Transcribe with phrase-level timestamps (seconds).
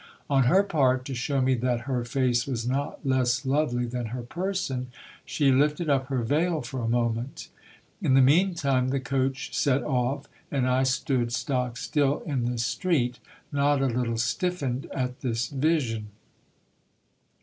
[0.31, 4.23] On her part, to show me that her face was not less lovely than her
[4.23, 4.87] person,
[5.25, 7.49] she lifted up her veil for a moment
[8.01, 12.57] In the mean time the coach set off, and I stood stock still in the
[12.57, 13.19] street,
[13.51, 16.07] not a little stiffened at this vision.